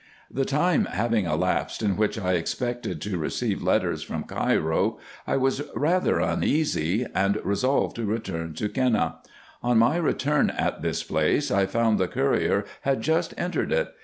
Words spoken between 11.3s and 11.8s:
1